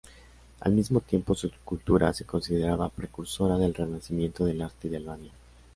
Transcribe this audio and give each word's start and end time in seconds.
Al 0.61 0.71
mismo 0.71 1.01
tiempo, 1.01 1.35
su 1.35 1.45
escultura 1.45 2.11
se 2.11 2.25
considera 2.25 2.89
precursora 2.89 3.59
del 3.59 3.75
renacimiento 3.75 4.43
del 4.45 4.63
arte 4.63 4.89
de 4.89 4.97
Albania. 4.97 5.31